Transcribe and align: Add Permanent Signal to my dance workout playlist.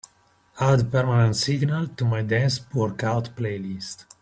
Add 0.59 0.91
Permanent 0.91 1.35
Signal 1.35 1.89
to 1.89 2.05
my 2.05 2.23
dance 2.23 2.59
workout 2.73 3.25
playlist. 3.35 4.05